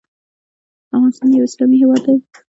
افغانستان 0.95 1.29
یو 1.33 1.45
اسلامي 1.47 1.77
هیواد 1.81 2.01
دی. 2.05 2.15